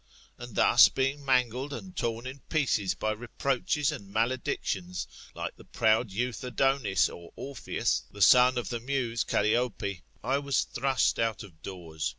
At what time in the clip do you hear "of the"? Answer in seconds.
8.57-8.79